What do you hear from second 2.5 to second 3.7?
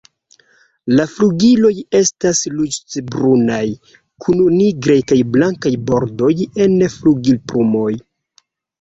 ruĝecbrunaj